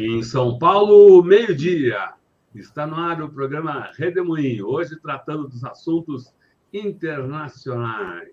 Em 0.00 0.22
São 0.22 0.56
Paulo, 0.60 1.24
meio-dia. 1.24 2.12
Está 2.54 2.86
no 2.86 2.94
ar 2.94 3.20
o 3.20 3.28
programa 3.28 3.90
Redemoinho, 3.96 4.68
hoje 4.68 4.94
tratando 4.94 5.48
dos 5.48 5.64
assuntos 5.64 6.32
internacionais. 6.72 8.28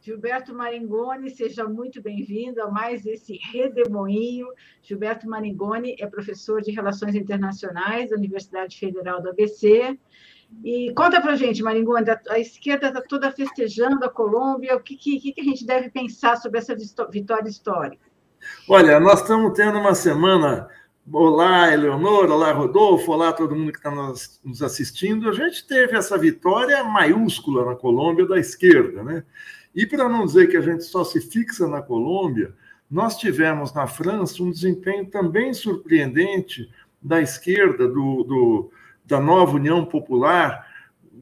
Gilberto 0.00 0.54
Maringoni, 0.54 1.28
seja 1.28 1.68
muito 1.68 2.00
bem-vindo 2.00 2.62
a 2.62 2.70
mais 2.70 3.04
esse 3.04 3.38
Redemoinho. 3.52 4.48
Gilberto 4.82 5.28
Maringoni 5.28 5.96
é 6.00 6.06
professor 6.06 6.62
de 6.62 6.70
Relações 6.70 7.14
Internacionais 7.14 8.08
da 8.08 8.16
Universidade 8.16 8.78
Federal 8.78 9.20
do 9.20 9.28
ABC 9.28 9.98
e 10.62 10.92
conta 10.94 11.20
para 11.20 11.36
gente, 11.36 11.62
Maringoni, 11.62 12.06
a 12.28 12.38
esquerda 12.38 12.88
está 12.88 13.00
toda 13.02 13.32
festejando 13.32 14.04
a 14.04 14.10
Colômbia, 14.10 14.76
o 14.76 14.80
que, 14.80 14.96
que, 14.96 15.32
que 15.32 15.40
a 15.40 15.44
gente 15.44 15.66
deve 15.66 15.90
pensar 15.90 16.36
sobre 16.36 16.58
essa 16.58 16.76
vitória 17.10 17.48
histórica? 17.48 18.04
Olha, 18.68 19.00
nós 19.00 19.20
estamos 19.20 19.52
tendo 19.54 19.78
uma 19.78 19.94
semana. 19.94 20.68
Olá, 21.12 21.70
Eleonora, 21.70 22.32
olá, 22.32 22.52
Rodolfo, 22.52 23.12
olá 23.12 23.30
todo 23.32 23.54
mundo 23.54 23.72
que 23.72 23.78
está 23.78 23.90
nos, 23.90 24.40
nos 24.42 24.62
assistindo. 24.62 25.28
A 25.28 25.32
gente 25.32 25.66
teve 25.66 25.96
essa 25.96 26.16
vitória 26.16 26.82
maiúscula 26.82 27.64
na 27.66 27.74
Colômbia 27.74 28.26
da 28.26 28.38
esquerda, 28.38 29.02
né? 29.02 29.22
E 29.74 29.86
para 29.86 30.08
não 30.08 30.24
dizer 30.24 30.48
que 30.48 30.56
a 30.56 30.62
gente 30.62 30.84
só 30.84 31.04
se 31.04 31.20
fixa 31.20 31.66
na 31.68 31.82
Colômbia, 31.82 32.54
nós 32.90 33.18
tivemos 33.18 33.74
na 33.74 33.86
França 33.86 34.42
um 34.42 34.50
desempenho 34.50 35.06
também 35.10 35.52
surpreendente 35.52 36.70
da 37.02 37.20
esquerda, 37.20 37.86
do, 37.86 38.22
do 38.22 38.70
da 39.04 39.20
nova 39.20 39.56
União 39.56 39.84
Popular, 39.84 40.66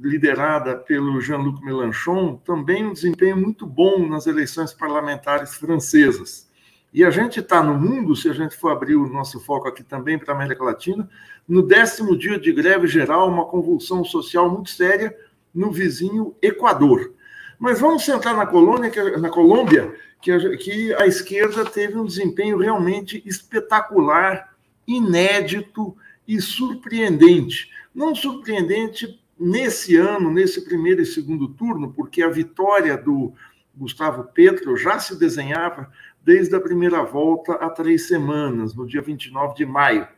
liderada 0.01 0.77
pelo 0.77 1.21
Jean-Luc 1.21 1.65
Mélenchon, 1.65 2.37
também 2.45 2.87
um 2.87 2.93
desempenho 2.93 3.37
muito 3.37 3.67
bom 3.67 4.07
nas 4.09 4.27
eleições 4.27 4.73
parlamentares 4.73 5.55
francesas. 5.55 6.51
E 6.93 7.05
a 7.05 7.11
gente 7.11 7.41
está 7.41 7.63
no 7.63 7.75
mundo, 7.75 8.15
se 8.15 8.29
a 8.29 8.33
gente 8.33 8.57
for 8.57 8.71
abrir 8.71 8.97
o 8.97 9.09
nosso 9.09 9.41
foco 9.41 9.67
aqui 9.67 9.83
também 9.83 10.19
para 10.19 10.35
a 10.35 10.37
América 10.37 10.63
Latina, 10.63 11.09
no 11.49 11.63
décimo 11.63 12.17
dia 12.17 12.39
de 12.39 12.53
greve 12.53 12.87
geral, 12.87 13.29
uma 13.29 13.47
convulsão 13.47 14.05
social 14.05 14.51
muito 14.51 14.71
séria 14.71 15.17
no 15.55 15.71
vizinho 15.71 16.35
Equador. 16.43 17.13
Mas 17.59 17.81
vamos 17.81 18.05
centrar 18.05 18.37
na, 18.37 18.47
colônia, 18.47 18.91
na 19.19 19.31
Colômbia, 19.31 19.95
que 20.21 20.31
a, 20.31 20.57
que 20.57 20.95
a 20.95 21.07
esquerda 21.07 21.65
teve 21.65 21.97
um 21.97 22.05
desempenho 22.05 22.59
realmente 22.59 23.23
espetacular, 23.25 24.53
inédito 24.87 25.97
e 26.33 26.41
surpreendente. 26.41 27.71
Não 27.95 28.15
surpreendente 28.15 29.21
nesse 29.39 29.97
ano, 29.97 30.33
nesse 30.33 30.65
primeiro 30.65 31.03
e 31.03 31.07
segundo 31.07 31.47
turno, 31.47 31.93
porque 31.93 32.23
a 32.23 32.31
vitória 32.31 32.97
do 32.97 33.35
Gustavo 33.75 34.25
Petro 34.33 34.75
já 34.75 34.99
se 34.99 35.19
desenhava 35.19 35.93
desde 36.25 36.57
a 36.57 36.61
primeira 36.61 37.03
volta 37.03 37.53
há 37.53 37.69
três 37.69 38.09
semanas, 38.09 38.75
no 38.75 38.87
dia 38.87 39.03
29 39.03 39.55
de 39.55 39.67
maio. 39.67 40.09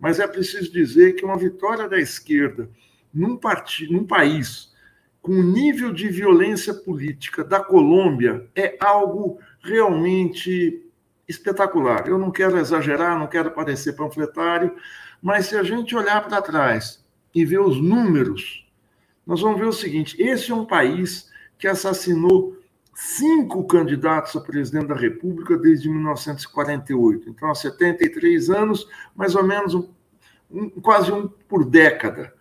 Mas 0.00 0.18
é 0.18 0.26
preciso 0.26 0.72
dizer 0.72 1.16
que 1.16 1.24
uma 1.24 1.36
vitória 1.36 1.86
da 1.86 1.98
esquerda 1.98 2.70
num, 3.12 3.36
partido, 3.36 3.92
num 3.92 4.06
país 4.06 4.72
com 5.20 5.32
o 5.32 5.42
nível 5.42 5.92
de 5.92 6.08
violência 6.08 6.72
política 6.72 7.44
da 7.44 7.60
Colômbia 7.60 8.48
é 8.56 8.74
algo 8.80 9.38
realmente 9.60 10.82
espetacular. 11.28 12.08
Eu 12.08 12.16
não 12.16 12.30
quero 12.30 12.56
exagerar, 12.56 13.18
não 13.18 13.26
quero 13.26 13.50
parecer 13.50 13.92
panfletário, 13.92 14.74
mas 15.22 15.46
se 15.46 15.56
a 15.56 15.62
gente 15.62 15.96
olhar 15.96 16.26
para 16.26 16.42
trás 16.42 17.04
e 17.34 17.44
ver 17.44 17.60
os 17.60 17.80
números, 17.80 18.66
nós 19.26 19.40
vamos 19.40 19.58
ver 19.58 19.66
o 19.66 19.72
seguinte: 19.72 20.20
esse 20.20 20.50
é 20.50 20.54
um 20.54 20.64
país 20.64 21.28
que 21.58 21.66
assassinou 21.66 22.56
cinco 22.94 23.64
candidatos 23.64 24.34
a 24.34 24.40
presidente 24.40 24.88
da 24.88 24.94
República 24.94 25.56
desde 25.56 25.88
1948. 25.88 27.30
Então, 27.30 27.50
há 27.50 27.54
73 27.54 28.50
anos, 28.50 28.88
mais 29.14 29.34
ou 29.34 29.44
menos 29.44 29.74
um, 29.74 29.88
um, 30.50 30.68
quase 30.68 31.12
um 31.12 31.28
por 31.48 31.64
década. 31.64 32.32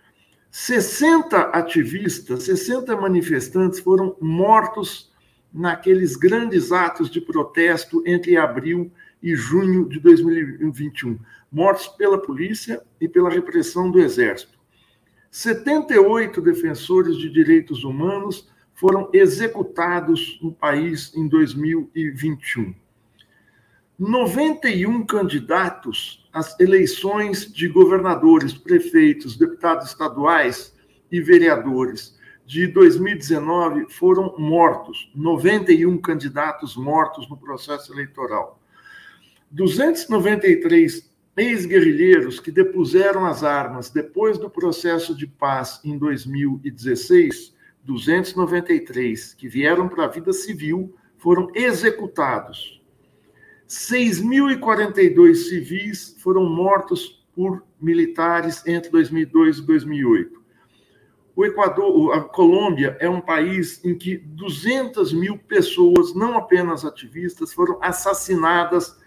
60 0.50 1.38
ativistas, 1.38 2.44
60 2.44 2.96
manifestantes 2.96 3.80
foram 3.80 4.16
mortos 4.20 5.12
naqueles 5.54 6.16
grandes 6.16 6.72
atos 6.72 7.12
de 7.12 7.22
protesto 7.22 8.02
entre 8.06 8.38
abril 8.38 8.92
e 9.22 9.36
junho 9.36 9.88
de 9.88 10.00
2021 10.00 11.20
mortos 11.52 11.88
pela 11.88 12.22
polícia 12.22 12.81
e 13.00 13.08
pela 13.08 13.30
repressão 13.30 13.90
do 13.90 14.00
Exército. 14.00 14.58
78 15.31 16.41
defensores 16.41 17.18
de 17.18 17.30
direitos 17.30 17.84
humanos 17.84 18.50
foram 18.74 19.09
executados 19.12 20.40
no 20.41 20.52
país 20.52 21.13
em 21.16 21.28
2021. 21.28 22.74
91 24.00 25.06
candidatos 25.06 26.30
às 26.31 26.59
eleições 26.59 27.52
de 27.52 27.68
governadores, 27.68 28.53
prefeitos, 28.53 29.36
deputados 29.36 29.88
estaduais 29.88 30.75
e 31.12 31.19
vereadores 31.19 32.16
de 32.47 32.66
2019 32.66 33.88
foram 33.90 34.34
mortos. 34.38 35.12
91 35.13 35.97
candidatos 35.97 36.78
mortos 36.78 37.30
no 37.30 37.36
processo 37.36 37.91
eleitoral. 37.91 38.62
293 39.52 41.12
ex-guerrilheiros 41.38 42.40
que 42.40 42.52
depuseram 42.52 43.25
as 43.25 43.44
armas 43.44 43.92
depois 43.92 44.38
do 44.38 44.50
processo 44.50 45.16
de 45.16 45.28
paz 45.28 45.80
em 45.84 45.98
2016, 45.98 47.56
293 47.84 49.36
que 49.36 49.48
vieram 49.48 49.88
para 49.88 50.06
a 50.06 50.08
vida 50.08 50.34
civil 50.34 50.96
foram 51.18 51.50
executados. 51.53 52.81
6.042 53.68 55.36
civis 55.36 56.16
foram 56.20 56.44
mortos 56.50 57.25
por 57.36 57.64
militares 57.80 58.66
entre 58.66 58.90
2002 58.90 59.59
e 59.59 59.62
2008. 59.62 60.38
O 61.36 61.46
Equador, 61.46 62.14
a 62.14 62.22
Colômbia 62.22 62.98
é 63.00 63.08
um 63.08 63.22
país 63.22 63.84
em 63.86 63.96
que 63.96 64.18
200 64.18 65.14
mil 65.14 65.38
pessoas, 65.38 66.16
não 66.16 66.36
apenas 66.36 66.84
ativistas, 66.84 67.54
foram 67.54 67.78
assassinadas 67.80 68.98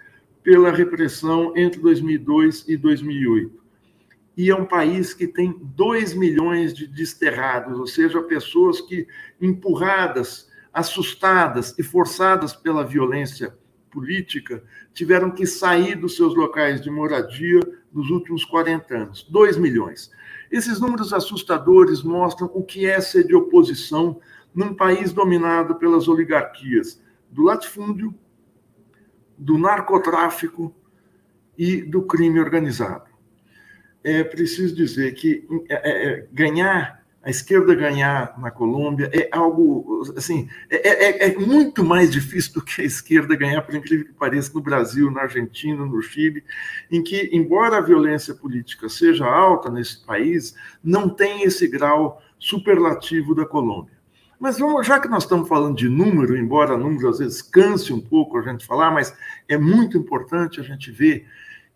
pela 0.42 0.70
repressão 0.70 1.52
entre 1.56 1.80
2002 1.80 2.64
e 2.68 2.76
2008. 2.76 3.60
E 4.36 4.50
é 4.50 4.54
um 4.54 4.64
país 4.64 5.12
que 5.12 5.26
tem 5.26 5.54
2 5.60 6.14
milhões 6.14 6.72
de 6.72 6.86
desterrados, 6.86 7.78
ou 7.78 7.86
seja, 7.86 8.22
pessoas 8.22 8.80
que, 8.80 9.06
empurradas, 9.40 10.48
assustadas 10.72 11.78
e 11.78 11.82
forçadas 11.82 12.54
pela 12.54 12.84
violência 12.84 13.54
política, 13.90 14.62
tiveram 14.94 15.30
que 15.30 15.46
sair 15.46 15.94
dos 15.94 16.16
seus 16.16 16.34
locais 16.34 16.80
de 16.80 16.90
moradia 16.90 17.60
nos 17.92 18.08
últimos 18.08 18.44
40 18.44 18.96
anos. 18.96 19.26
2 19.28 19.56
milhões. 19.56 20.10
Esses 20.50 20.80
números 20.80 21.12
assustadores 21.12 22.02
mostram 22.02 22.50
o 22.54 22.62
que 22.62 22.86
é 22.86 23.00
ser 23.00 23.26
de 23.26 23.34
oposição 23.34 24.20
num 24.54 24.74
país 24.74 25.12
dominado 25.12 25.74
pelas 25.76 26.08
oligarquias 26.08 27.02
do 27.30 27.44
latifúndio, 27.44 28.14
do 29.40 29.56
narcotráfico 29.56 30.74
e 31.56 31.80
do 31.80 32.02
crime 32.02 32.38
organizado. 32.38 33.08
É 34.04 34.22
preciso 34.22 34.74
dizer 34.74 35.14
que 35.14 35.46
é, 35.68 35.74
é, 35.74 36.08
é, 36.12 36.26
ganhar, 36.30 37.02
a 37.22 37.30
esquerda 37.30 37.74
ganhar 37.74 38.38
na 38.38 38.50
Colômbia 38.50 39.10
é 39.12 39.28
algo, 39.32 40.02
assim, 40.16 40.48
é, 40.70 40.88
é, 40.88 41.28
é, 41.28 41.38
muito 41.38 41.82
mais 41.82 42.10
difícil 42.10 42.54
do 42.54 42.62
que 42.62 42.82
a 42.82 42.84
esquerda 42.84 43.34
ganhar, 43.34 43.62
por 43.62 43.74
incrível 43.74 44.06
que 44.06 44.12
pareça, 44.12 44.52
no 44.54 44.60
Brasil, 44.60 45.10
na 45.10 45.22
Argentina, 45.22 45.84
no 45.84 46.02
Chile, 46.02 46.44
em 46.90 47.02
que, 47.02 47.30
embora 47.32 47.78
a 47.78 47.82
violência 47.82 48.34
política 48.34 48.88
seja 48.88 49.26
alta 49.26 49.70
nesse 49.70 50.04
país, 50.04 50.54
não 50.84 51.08
tem 51.08 51.44
esse 51.44 51.66
grau 51.66 52.22
superlativo 52.38 53.34
da 53.34 53.46
Colômbia. 53.46 53.99
Mas 54.40 54.58
vamos, 54.58 54.86
já 54.86 54.98
que 54.98 55.06
nós 55.06 55.24
estamos 55.24 55.46
falando 55.46 55.76
de 55.76 55.86
número, 55.86 56.34
embora 56.34 56.74
número 56.74 57.10
às 57.10 57.18
vezes 57.18 57.42
canse 57.42 57.92
um 57.92 58.00
pouco 58.00 58.38
a 58.38 58.42
gente 58.42 58.64
falar, 58.64 58.90
mas 58.90 59.14
é 59.46 59.58
muito 59.58 59.98
importante 59.98 60.58
a 60.58 60.62
gente 60.62 60.90
ver 60.90 61.26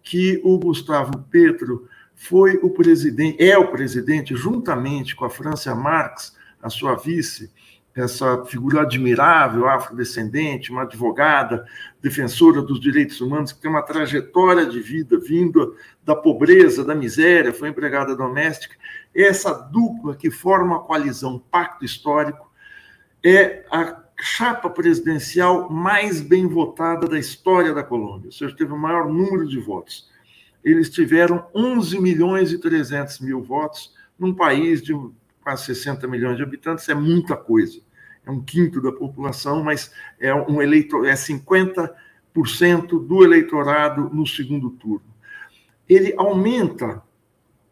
que 0.03 0.41
o 0.43 0.59
Gustavo 0.59 1.19
Petro 1.31 1.87
foi 2.15 2.59
o 2.63 2.71
presidente, 2.71 3.43
é 3.43 3.59
o 3.59 3.71
presidente, 3.71 4.35
juntamente 4.35 5.15
com 5.15 5.27
a 5.27 5.31
Francia 5.31 5.75
Marx, 5.75 6.39
a 6.63 6.71
sua 6.71 6.95
vice, 6.95 7.53
essa 7.95 8.47
figura 8.47 8.81
admirável, 8.81 9.69
afrodescendente, 9.69 10.71
uma 10.71 10.83
advogada, 10.83 11.67
defensora 12.01 12.63
dos 12.63 12.81
direitos 12.81 13.21
humanos, 13.21 13.53
que 13.53 13.61
tem 13.61 13.71
uma 13.71 13.83
trajetória 13.83 14.65
de 14.65 14.81
vida 14.81 15.19
vindo 15.19 15.77
da 16.03 16.17
pobreza, 16.17 16.83
da 16.83 16.95
miséria, 16.95 17.53
foi 17.53 17.69
empregada 17.69 18.17
doméstica. 18.17 18.75
Essa 19.15 19.53
dupla 19.53 20.17
que 20.17 20.31
forma 20.31 20.77
a 20.77 20.81
coalizão 20.81 21.39
Pacto 21.39 21.85
Histórico 21.85 22.54
é 23.25 23.65
a 23.71 24.05
chapa 24.21 24.69
presidencial 24.69 25.71
mais 25.71 26.21
bem 26.21 26.47
votada 26.47 27.09
da 27.09 27.19
história 27.19 27.73
da 27.73 27.83
Colômbia, 27.83 28.27
ou 28.27 28.33
seja, 28.33 28.55
teve 28.55 28.73
o 28.73 28.79
maior 28.79 29.09
número 29.09 29.49
de 29.49 29.59
votos. 29.59 30.11
Eles 30.63 30.91
tiveram 30.91 31.47
11 31.55 31.99
milhões 32.01 32.53
e 32.53 32.59
300 32.59 33.21
mil 33.21 33.43
votos 33.43 33.95
num 34.19 34.35
país 34.35 34.83
de 34.83 34.95
quase 35.43 35.65
60 35.67 36.07
milhões 36.07 36.37
de 36.37 36.43
habitantes, 36.43 36.89
é 36.89 36.95
muita 36.95 37.37
coisa. 37.37 37.81
é 38.27 38.31
um 38.31 38.41
quinto 38.41 38.81
da 38.81 38.91
população, 38.91 39.63
mas 39.63 39.93
é 40.19 40.35
um 40.35 40.63
eleitor, 40.63 41.07
é 41.07 41.13
50% 41.13 41.91
do 43.07 43.23
eleitorado 43.23 44.09
no 44.09 44.27
segundo 44.27 44.71
turno. 44.71 45.05
Ele 45.87 46.15
aumenta, 46.17 47.03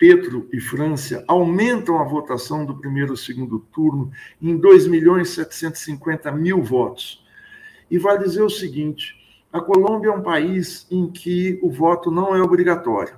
Petro 0.03 0.49
e 0.53 0.59
França 0.59 1.25
aumentam 1.29 2.01
a 2.01 2.03
votação 2.03 2.67
do 2.67 2.77
primeiro 2.77 3.15
e 3.15 3.17
segundo 3.17 3.61
turno 3.61 4.11
em 4.43 4.57
2 4.57 4.89
milhões 4.89 5.29
e 5.29 5.35
750 5.35 6.33
mil 6.33 6.61
votos. 6.61 7.25
E 7.89 8.01
vai 8.01 8.19
dizer 8.19 8.43
o 8.43 8.51
seguinte: 8.51 9.17
a 9.53 9.61
Colômbia 9.61 10.09
é 10.09 10.13
um 10.13 10.21
país 10.21 10.89
em 10.91 11.09
que 11.09 11.57
o 11.63 11.71
voto 11.71 12.11
não 12.11 12.35
é 12.35 12.43
obrigatório. 12.43 13.17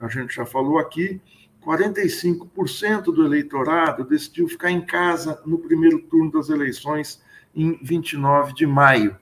A 0.00 0.08
gente 0.08 0.34
já 0.34 0.44
falou 0.44 0.80
aqui 0.80 1.20
45% 1.64 3.04
do 3.04 3.24
eleitorado 3.24 4.02
decidiu 4.02 4.48
ficar 4.48 4.72
em 4.72 4.80
casa 4.80 5.40
no 5.46 5.58
primeiro 5.58 6.00
turno 6.00 6.32
das 6.32 6.48
eleições 6.48 7.22
em 7.54 7.78
29 7.80 8.52
de 8.52 8.66
maio. 8.66 9.16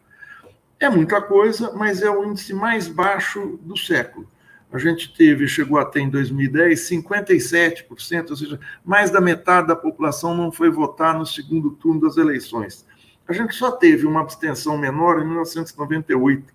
É 0.80 0.88
muita 0.88 1.20
coisa, 1.20 1.70
mas 1.74 2.00
é 2.00 2.08
o 2.08 2.24
índice 2.24 2.54
mais 2.54 2.88
baixo 2.88 3.60
do 3.60 3.76
século. 3.76 4.26
A 4.74 4.78
gente 4.78 5.14
teve, 5.14 5.46
chegou 5.46 5.78
até 5.78 6.00
em 6.00 6.10
2010, 6.10 6.90
57%, 6.90 8.30
ou 8.30 8.36
seja, 8.36 8.58
mais 8.84 9.08
da 9.08 9.20
metade 9.20 9.68
da 9.68 9.76
população 9.76 10.36
não 10.36 10.50
foi 10.50 10.68
votar 10.68 11.16
no 11.16 11.24
segundo 11.24 11.70
turno 11.70 12.00
das 12.00 12.16
eleições. 12.16 12.84
A 13.28 13.32
gente 13.32 13.54
só 13.54 13.70
teve 13.70 14.04
uma 14.04 14.20
abstenção 14.20 14.76
menor 14.76 15.22
em 15.22 15.26
1998, 15.26 16.52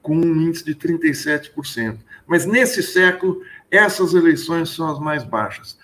com 0.00 0.16
um 0.16 0.40
índice 0.42 0.64
de 0.64 0.76
37%. 0.76 1.98
Mas 2.24 2.46
nesse 2.46 2.84
século, 2.84 3.42
essas 3.68 4.14
eleições 4.14 4.70
são 4.70 4.88
as 4.88 5.00
mais 5.00 5.24
baixas. 5.24 5.76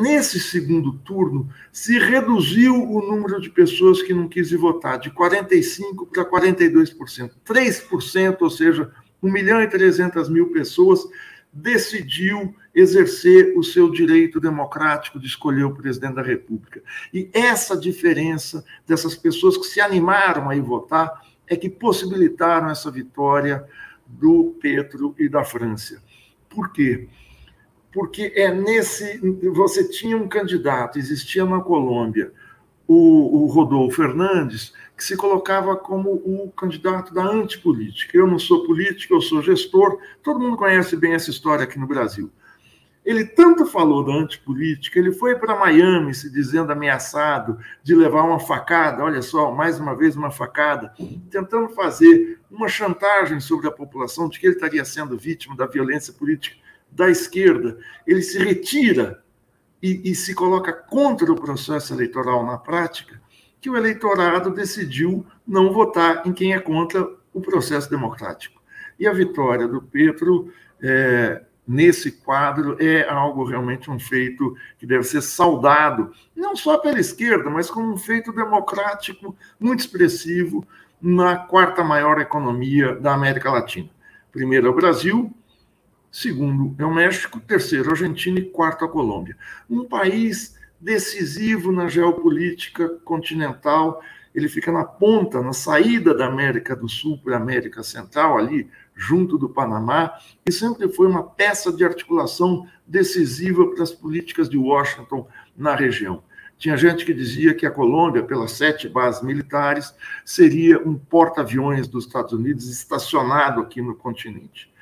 Nesse 0.00 0.40
segundo 0.40 0.92
turno, 0.98 1.48
se 1.72 1.98
reduziu 1.98 2.74
o 2.74 3.00
número 3.00 3.40
de 3.40 3.50
pessoas 3.50 4.02
que 4.02 4.14
não 4.14 4.28
quis 4.28 4.50
votar, 4.52 4.98
de 4.98 5.10
45% 5.10 6.08
para 6.12 6.24
42%. 6.24 7.30
3%, 7.44 8.36
ou 8.40 8.50
seja, 8.50 8.90
1 9.22 9.30
milhão 9.30 9.62
e 9.62 9.68
300 9.68 10.28
mil 10.28 10.50
pessoas, 10.50 11.00
decidiu 11.52 12.54
exercer 12.74 13.56
o 13.56 13.62
seu 13.62 13.90
direito 13.90 14.38
democrático 14.38 15.18
de 15.18 15.26
escolher 15.26 15.64
o 15.64 15.74
presidente 15.74 16.16
da 16.16 16.22
República. 16.22 16.82
E 17.12 17.30
essa 17.32 17.76
diferença 17.76 18.64
dessas 18.86 19.14
pessoas 19.14 19.56
que 19.56 19.64
se 19.64 19.80
animaram 19.80 20.50
a 20.50 20.56
ir 20.56 20.60
votar 20.60 21.22
é 21.46 21.56
que 21.56 21.70
possibilitaram 21.70 22.68
essa 22.68 22.90
vitória 22.90 23.64
do 24.06 24.56
Petro 24.60 25.14
e 25.18 25.28
da 25.28 25.42
França. 25.44 26.02
Por 26.48 26.72
quê? 26.72 27.08
Porque 27.08 27.25
é 28.34 28.52
nesse. 28.52 29.18
Você 29.52 29.88
tinha 29.88 30.16
um 30.16 30.28
candidato, 30.28 30.98
existia 30.98 31.44
na 31.44 31.60
Colômbia, 31.60 32.32
o, 32.86 33.42
o 33.42 33.46
Rodolfo 33.46 33.96
Fernandes, 33.96 34.72
que 34.96 35.04
se 35.04 35.16
colocava 35.16 35.76
como 35.76 36.10
o 36.10 36.50
candidato 36.56 37.12
da 37.12 37.24
antipolítica. 37.24 38.16
Eu 38.16 38.26
não 38.26 38.38
sou 38.38 38.64
político, 38.64 39.14
eu 39.14 39.20
sou 39.20 39.42
gestor. 39.42 39.98
Todo 40.22 40.40
mundo 40.40 40.56
conhece 40.56 40.96
bem 40.96 41.12
essa 41.12 41.30
história 41.30 41.64
aqui 41.64 41.78
no 41.78 41.86
Brasil. 41.86 42.30
Ele 43.04 43.24
tanto 43.24 43.66
falou 43.66 44.04
da 44.04 44.12
antipolítica, 44.12 44.98
ele 44.98 45.12
foi 45.12 45.36
para 45.36 45.54
Miami 45.54 46.12
se 46.12 46.28
dizendo 46.28 46.72
ameaçado 46.72 47.56
de 47.80 47.94
levar 47.94 48.24
uma 48.24 48.40
facada, 48.40 49.04
olha 49.04 49.22
só, 49.22 49.54
mais 49.54 49.78
uma 49.78 49.94
vez 49.94 50.16
uma 50.16 50.32
facada, 50.32 50.92
tentando 51.30 51.68
fazer 51.68 52.40
uma 52.50 52.66
chantagem 52.66 53.38
sobre 53.38 53.68
a 53.68 53.70
população 53.70 54.28
de 54.28 54.40
que 54.40 54.46
ele 54.46 54.56
estaria 54.56 54.84
sendo 54.84 55.16
vítima 55.16 55.54
da 55.54 55.66
violência 55.66 56.12
política 56.12 56.65
da 56.96 57.10
esquerda. 57.10 57.78
Ele 58.06 58.22
se 58.22 58.38
retira 58.38 59.22
e, 59.82 60.10
e 60.10 60.14
se 60.14 60.34
coloca 60.34 60.72
contra 60.72 61.30
o 61.30 61.40
processo 61.40 61.92
eleitoral 61.92 62.44
na 62.44 62.56
prática, 62.56 63.20
que 63.60 63.68
o 63.68 63.76
eleitorado 63.76 64.50
decidiu 64.50 65.24
não 65.46 65.72
votar 65.72 66.26
em 66.26 66.32
quem 66.32 66.54
é 66.54 66.58
contra 66.58 67.06
o 67.32 67.40
processo 67.40 67.90
democrático. 67.90 68.60
E 68.98 69.06
a 69.06 69.12
vitória 69.12 69.68
do 69.68 69.82
Petro 69.82 70.50
é, 70.82 71.42
nesse 71.68 72.12
quadro 72.12 72.76
é 72.80 73.06
algo 73.08 73.44
realmente 73.44 73.90
um 73.90 73.98
feito 73.98 74.56
que 74.78 74.86
deve 74.86 75.04
ser 75.04 75.20
saudado, 75.20 76.12
não 76.34 76.56
só 76.56 76.78
pela 76.78 76.98
esquerda, 76.98 77.50
mas 77.50 77.70
como 77.70 77.92
um 77.92 77.98
feito 77.98 78.32
democrático 78.32 79.36
muito 79.60 79.80
expressivo 79.80 80.66
na 81.00 81.36
quarta 81.36 81.84
maior 81.84 82.18
economia 82.18 82.94
da 82.94 83.12
América 83.12 83.50
Latina. 83.50 83.90
Primeiro 84.32 84.66
é 84.66 84.70
o 84.70 84.74
Brasil, 84.74 85.30
segundo 86.10 86.74
é 86.78 86.84
o 86.84 86.94
México, 86.94 87.40
terceiro 87.40 87.88
a 87.88 87.92
Argentina 87.92 88.38
e 88.38 88.44
quarto 88.44 88.84
a 88.84 88.88
Colômbia. 88.88 89.36
Um 89.68 89.84
país 89.84 90.56
decisivo 90.80 91.72
na 91.72 91.88
geopolítica 91.88 92.88
continental, 93.04 94.02
ele 94.34 94.48
fica 94.48 94.70
na 94.70 94.84
ponta, 94.84 95.40
na 95.40 95.52
saída 95.52 96.14
da 96.14 96.26
América 96.26 96.76
do 96.76 96.88
Sul 96.88 97.18
para 97.18 97.36
a 97.36 97.40
América 97.40 97.82
Central, 97.82 98.36
ali 98.36 98.68
junto 98.94 99.38
do 99.38 99.48
Panamá, 99.48 100.12
e 100.46 100.52
sempre 100.52 100.88
foi 100.88 101.06
uma 101.06 101.22
peça 101.22 101.72
de 101.72 101.84
articulação 101.84 102.66
decisiva 102.86 103.66
para 103.70 103.82
as 103.82 103.92
políticas 103.92 104.48
de 104.48 104.56
Washington 104.56 105.26
na 105.56 105.74
região. 105.74 106.22
Tinha 106.58 106.76
gente 106.76 107.04
que 107.04 107.12
dizia 107.12 107.54
que 107.54 107.66
a 107.66 107.70
Colômbia, 107.70 108.22
pelas 108.22 108.52
sete 108.52 108.88
bases 108.88 109.22
militares, 109.22 109.94
seria 110.24 110.78
um 110.78 110.94
porta-aviões 110.94 111.86
dos 111.86 112.06
Estados 112.06 112.32
Unidos 112.32 112.70
estacionado 112.70 113.60
aqui 113.60 113.82
no 113.82 113.94
continente. 113.94 114.72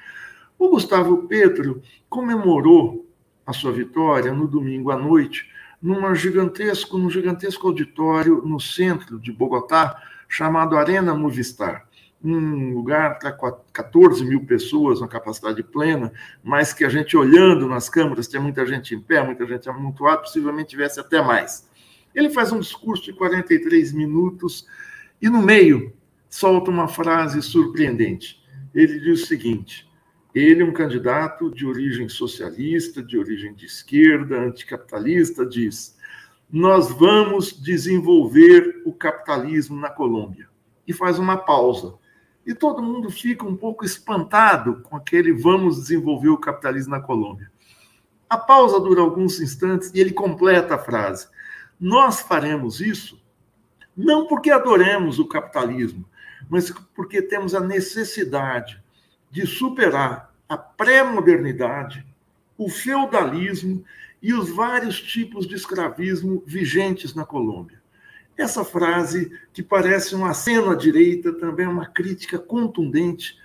O 0.65 0.71
Gustavo 0.71 1.29
Petro 1.29 1.83
comemorou 2.09 3.07
a 3.47 3.53
sua 3.53 3.71
vitória 3.71 4.33
no 4.33 4.49
domingo 4.49 4.91
à 4.91 4.97
noite, 4.97 5.47
numa 5.81 6.15
gigantesco, 6.15 6.97
num 6.97 7.11
gigantesco 7.11 7.69
auditório 7.69 8.41
no 8.43 8.59
centro 8.59 9.21
de 9.21 9.31
Bogotá, 9.31 10.03
chamado 10.27 10.75
Arena 10.79 11.15
Movistar 11.15 11.87
um 12.25 12.73
lugar 12.73 13.19
para 13.19 13.31
14 13.31 14.25
mil 14.25 14.47
pessoas, 14.47 15.03
uma 15.03 15.07
capacidade 15.07 15.63
plena, 15.63 16.11
mas 16.43 16.73
que 16.73 16.83
a 16.83 16.89
gente 16.89 17.15
olhando 17.15 17.69
nas 17.69 17.91
câmeras, 17.91 18.27
tinha 18.27 18.41
muita 18.41 18.65
gente 18.65 18.95
em 18.95 19.01
pé, 19.01 19.23
muita 19.23 19.47
gente 19.47 19.69
amontoada, 19.69 20.23
possivelmente 20.23 20.71
tivesse 20.71 20.99
até 20.99 21.21
mais. 21.21 21.69
Ele 22.15 22.31
faz 22.31 22.51
um 22.51 22.61
discurso 22.61 23.05
de 23.05 23.13
43 23.13 23.93
minutos 23.93 24.67
e 25.21 25.29
no 25.29 25.43
meio 25.43 25.93
solta 26.31 26.71
uma 26.71 26.89
frase 26.89 27.43
surpreendente. 27.43 28.43
Ele 28.75 28.99
diz 28.99 29.25
o 29.25 29.27
seguinte: 29.27 29.87
ele 30.35 30.63
é 30.63 30.65
um 30.65 30.73
candidato 30.73 31.51
de 31.51 31.65
origem 31.65 32.09
socialista, 32.09 33.03
de 33.03 33.17
origem 33.17 33.55
de 33.55 33.67
esquerda, 33.67 34.41
anticapitalista, 34.41 35.47
diz: 35.47 35.97
nós 36.51 36.91
vamos 36.91 37.53
desenvolver 37.53 38.83
o 38.85 38.93
capitalismo 38.93 39.77
na 39.77 39.91
Colômbia. 39.91 40.49
E 40.87 40.93
faz 40.93 41.19
uma 41.19 41.37
pausa 41.37 41.95
e 42.47 42.55
todo 42.55 42.83
mundo 42.83 43.11
fica 43.11 43.47
um 43.47 43.57
pouco 43.57 43.85
espantado 43.85 44.83
com 44.83 44.97
aquele 44.97 45.33
vamos 45.33 45.77
desenvolver 45.77 46.29
o 46.29 46.39
capitalismo 46.39 46.91
na 46.91 47.01
Colômbia. 47.01 47.51
A 48.29 48.37
pausa 48.37 48.79
dura 48.79 49.01
alguns 49.01 49.41
instantes 49.41 49.91
e 49.95 50.01
ele 50.01 50.13
completa 50.13 50.75
a 50.75 50.79
frase. 50.79 51.29
Nós 51.81 52.21
faremos 52.21 52.81
isso 52.81 53.23
não 53.97 54.27
porque 54.27 54.51
adoremos 54.51 55.19
o 55.19 55.27
capitalismo, 55.27 56.05
mas 56.51 56.71
porque 56.95 57.23
temos 57.23 57.55
a 57.55 57.61
necessidade 57.61 58.84
de 59.35 59.45
superar 59.49 60.33
a 60.49 60.57
pré-modernidade, 60.57 62.07
o 62.57 62.69
feudalismo 62.69 63.85
e 64.23 64.33
os 64.33 64.49
vários 64.49 65.03
tipos 65.03 65.45
de 65.45 65.57
escravismo 65.57 66.41
vigentes 66.47 67.17
na 67.17 67.25
Colômbia. 67.25 67.83
Essa 68.39 68.65
frase, 68.65 69.33
que 69.53 69.61
parece 69.61 70.15
um 70.15 70.25
aceno 70.25 70.71
à 70.71 70.77
direita, 70.77 71.33
também 71.33 71.67
é 71.67 71.69
uma 71.69 71.85
crítica 71.85 72.39
contundente 72.39 73.37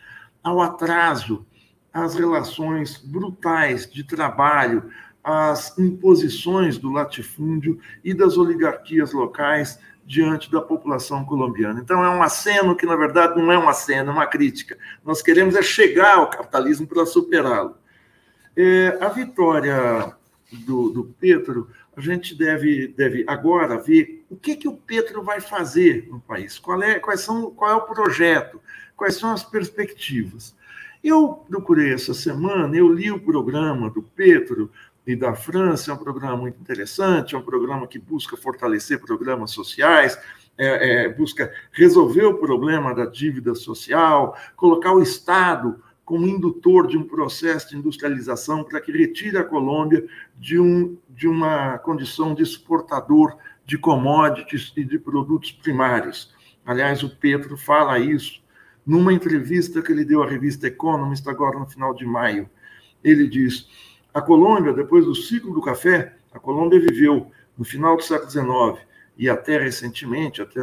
ao 0.43 0.62
atraso, 0.62 1.43
às 1.91 2.13
relações 2.13 3.00
brutais 3.00 3.91
de 3.91 4.03
trabalho, 4.03 4.91
às 5.24 5.75
imposições 5.79 6.77
do 6.77 6.91
latifúndio 6.91 7.79
e 8.03 8.13
das 8.13 8.38
oligarquias 8.38 9.12
locais 9.12 9.79
diante 10.09 10.51
da 10.51 10.59
população 10.59 11.23
colombiana. 11.23 11.79
Então, 11.79 12.03
é 12.03 12.09
um 12.09 12.23
aceno 12.23 12.75
que, 12.75 12.83
na 12.83 12.95
verdade, 12.95 13.39
não 13.39 13.51
é 13.51 13.59
um 13.59 13.69
aceno, 13.69 14.09
é 14.09 14.13
uma 14.13 14.25
crítica. 14.25 14.75
Nós 15.05 15.21
queremos 15.21 15.55
é 15.55 15.61
chegar 15.61 16.15
ao 16.15 16.31
capitalismo 16.31 16.87
para 16.87 17.05
superá-lo. 17.05 17.77
É, 18.57 18.97
a 18.99 19.07
vitória 19.09 20.11
do, 20.65 20.89
do 20.89 21.03
Petro 21.03 21.69
a 21.95 22.01
gente 22.01 22.33
deve, 22.33 22.87
deve 22.87 23.23
agora 23.27 23.77
ver 23.77 24.25
o 24.31 24.35
que, 24.35 24.55
que 24.55 24.67
o 24.67 24.73
Petro 24.73 25.21
vai 25.21 25.39
fazer 25.39 26.07
no 26.09 26.19
país, 26.19 26.57
qual 26.57 26.81
é, 26.81 26.97
quais 26.97 27.21
são, 27.21 27.51
qual 27.51 27.69
é 27.69 27.75
o 27.75 27.81
projeto, 27.81 28.59
quais 28.97 29.15
são 29.15 29.31
as 29.31 29.43
perspectivas. 29.43 30.55
Eu 31.03 31.45
procurei 31.47 31.93
essa 31.93 32.15
semana, 32.15 32.75
eu 32.75 32.91
li 32.91 33.11
o 33.11 33.19
programa 33.19 33.91
do 33.91 34.01
Petro 34.01 34.71
e 35.11 35.15
da 35.15 35.33
França, 35.33 35.89
é 35.89 35.93
um 35.95 35.97
programa 35.97 36.37
muito 36.37 36.61
interessante, 36.61 37.33
é 37.33 37.37
um 37.37 37.41
programa 37.41 37.87
que 37.87 37.97
busca 37.97 38.37
fortalecer 38.37 39.01
programas 39.01 39.49
sociais, 39.49 40.15
é, 40.55 41.05
é, 41.05 41.09
busca 41.09 41.51
resolver 41.71 42.25
o 42.25 42.37
problema 42.37 42.93
da 42.93 43.07
dívida 43.07 43.55
social, 43.55 44.37
colocar 44.55 44.93
o 44.93 45.01
Estado 45.01 45.81
como 46.05 46.27
indutor 46.27 46.85
de 46.85 46.95
um 46.95 47.03
processo 47.03 47.69
de 47.69 47.77
industrialização 47.77 48.63
para 48.63 48.79
que 48.79 48.91
retire 48.91 49.37
a 49.37 49.43
Colômbia 49.43 50.05
de, 50.37 50.59
um, 50.59 50.95
de 51.09 51.27
uma 51.27 51.79
condição 51.79 52.35
de 52.35 52.43
exportador 52.43 53.35
de 53.65 53.79
commodities 53.79 54.71
e 54.77 54.83
de 54.83 54.99
produtos 54.99 55.51
primários. 55.51 56.31
Aliás, 56.63 57.01
o 57.01 57.09
Pedro 57.09 57.57
fala 57.57 57.97
isso 57.97 58.43
numa 58.85 59.11
entrevista 59.11 59.81
que 59.81 59.91
ele 59.91 60.05
deu 60.05 60.21
à 60.21 60.27
revista 60.27 60.67
Economist 60.67 61.27
agora 61.27 61.57
no 61.57 61.65
final 61.65 61.95
de 61.95 62.05
maio. 62.05 62.47
Ele 63.03 63.27
diz: 63.27 63.67
a 64.19 64.21
Colômbia, 64.21 64.73
depois 64.73 65.05
do 65.05 65.15
ciclo 65.15 65.53
do 65.53 65.61
café, 65.61 66.13
a 66.33 66.39
Colômbia 66.39 66.79
viveu 66.79 67.31
no 67.57 67.63
final 67.63 67.95
do 67.95 68.03
século 68.03 68.29
XIX 68.29 68.85
e 69.17 69.29
até 69.29 69.57
recentemente, 69.57 70.41
até 70.41 70.61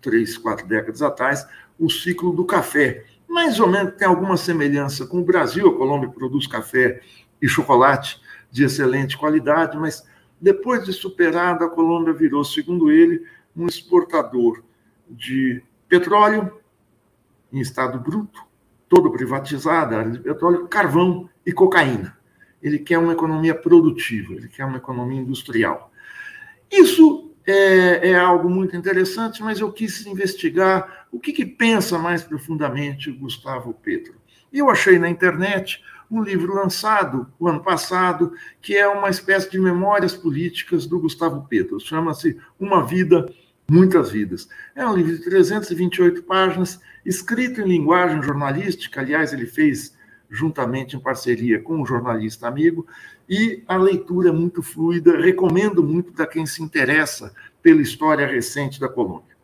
três, 0.00 0.38
quatro 0.38 0.66
décadas 0.66 1.02
atrás, 1.02 1.46
o 1.78 1.90
ciclo 1.90 2.32
do 2.32 2.44
café. 2.44 3.04
Mais 3.28 3.58
ou 3.58 3.68
menos 3.68 3.94
tem 3.96 4.06
alguma 4.06 4.36
semelhança 4.36 5.06
com 5.06 5.18
o 5.18 5.24
Brasil. 5.24 5.68
A 5.68 5.76
Colômbia 5.76 6.10
produz 6.10 6.46
café 6.46 7.00
e 7.40 7.48
chocolate 7.48 8.20
de 8.50 8.64
excelente 8.64 9.16
qualidade, 9.16 9.76
mas 9.76 10.06
depois 10.40 10.84
de 10.84 10.92
superada, 10.92 11.64
a 11.64 11.70
Colômbia 11.70 12.12
virou, 12.12 12.44
segundo 12.44 12.90
ele, 12.90 13.24
um 13.56 13.66
exportador 13.66 14.62
de 15.08 15.62
petróleo 15.88 16.60
em 17.52 17.60
estado 17.60 17.98
bruto, 17.98 18.42
todo 18.88 19.10
privatizado, 19.10 19.96
área 19.96 20.10
de 20.10 20.20
petróleo, 20.20 20.68
carvão 20.68 21.28
e 21.44 21.52
cocaína. 21.52 22.21
Ele 22.62 22.78
quer 22.78 22.98
uma 22.98 23.12
economia 23.12 23.54
produtiva, 23.54 24.34
ele 24.34 24.48
quer 24.48 24.64
uma 24.64 24.76
economia 24.76 25.20
industrial. 25.20 25.92
Isso 26.70 27.32
é, 27.46 28.10
é, 28.10 28.14
algo 28.18 28.48
muito 28.48 28.76
interessante, 28.76 29.42
mas 29.42 29.60
eu 29.60 29.70
quis 29.72 30.06
investigar 30.06 31.06
o 31.10 31.18
que, 31.18 31.32
que 31.32 31.44
pensa 31.44 31.98
mais 31.98 32.22
profundamente 32.22 33.10
Gustavo 33.10 33.74
Petro. 33.74 34.14
Eu 34.52 34.70
achei 34.70 34.98
na 34.98 35.08
internet 35.08 35.82
um 36.10 36.22
livro 36.22 36.54
lançado 36.54 37.26
o 37.38 37.48
ano 37.48 37.62
passado, 37.62 38.34
que 38.60 38.76
é 38.76 38.86
uma 38.86 39.08
espécie 39.08 39.50
de 39.50 39.58
memórias 39.58 40.14
políticas 40.14 40.86
do 40.86 41.00
Gustavo 41.00 41.46
Petro. 41.48 41.80
Chama-se 41.80 42.38
Uma 42.60 42.86
Vida, 42.86 43.32
Muitas 43.68 44.10
Vidas. 44.10 44.46
É 44.74 44.86
um 44.86 44.94
livro 44.94 45.16
de 45.16 45.24
328 45.24 46.22
páginas, 46.24 46.78
escrito 47.04 47.62
em 47.62 47.68
linguagem 47.68 48.22
jornalística. 48.22 49.00
Aliás, 49.00 49.32
ele 49.32 49.46
fez 49.46 49.96
juntamente 50.32 50.96
em 50.96 51.00
parceria 51.00 51.60
com 51.60 51.76
um 51.82 51.86
jornalista 51.86 52.48
amigo, 52.48 52.86
e 53.28 53.62
a 53.68 53.76
leitura 53.76 54.30
é 54.30 54.32
muito 54.32 54.62
fluida, 54.62 55.20
recomendo 55.20 55.82
muito 55.82 56.10
para 56.12 56.26
quem 56.26 56.46
se 56.46 56.62
interessa 56.62 57.34
pela 57.62 57.82
história 57.82 58.26
recente 58.26 58.80
da 58.80 58.88
Colômbia. 58.88 59.36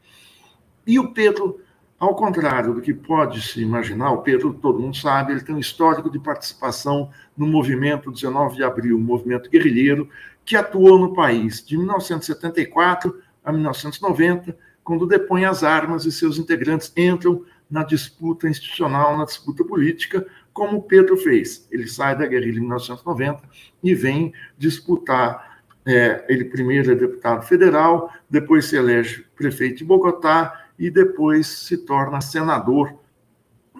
E 0.86 0.98
o 0.98 1.12
Pedro, 1.12 1.60
ao 1.98 2.16
contrário 2.16 2.72
do 2.72 2.80
que 2.80 2.94
pode 2.94 3.42
se 3.42 3.60
imaginar, 3.60 4.10
o 4.12 4.22
Pedro, 4.22 4.54
todo 4.54 4.80
mundo 4.80 4.96
sabe, 4.96 5.32
ele 5.32 5.42
tem 5.42 5.54
um 5.54 5.58
histórico 5.58 6.10
de 6.10 6.18
participação 6.18 7.10
no 7.36 7.46
movimento 7.46 8.10
19 8.10 8.56
de 8.56 8.64
abril, 8.64 8.96
um 8.96 9.00
movimento 9.00 9.50
guerrilheiro 9.50 10.08
que 10.44 10.56
atuou 10.56 10.98
no 10.98 11.12
país 11.12 11.62
de 11.64 11.76
1974 11.76 13.14
a 13.44 13.52
1990, 13.52 14.56
quando 14.82 15.06
depõe 15.06 15.44
as 15.44 15.62
armas 15.62 16.06
e 16.06 16.10
seus 16.10 16.38
integrantes 16.38 16.90
entram 16.96 17.44
na 17.70 17.84
disputa 17.84 18.48
institucional, 18.48 19.18
na 19.18 19.26
disputa 19.26 19.62
política, 19.62 20.26
como 20.58 20.82
Pedro 20.82 21.16
fez. 21.16 21.68
Ele 21.70 21.86
sai 21.86 22.18
da 22.18 22.26
guerrilha 22.26 22.56
em 22.56 22.62
1990 22.62 23.42
e 23.80 23.94
vem 23.94 24.32
disputar. 24.58 25.62
É, 25.86 26.26
ele 26.28 26.46
primeiro 26.46 26.90
é 26.90 26.96
deputado 26.96 27.46
federal, 27.46 28.12
depois 28.28 28.64
se 28.64 28.76
elege 28.76 29.24
prefeito 29.36 29.78
de 29.78 29.84
Bogotá 29.84 30.66
e 30.76 30.90
depois 30.90 31.46
se 31.46 31.78
torna 31.78 32.20
senador 32.20 32.92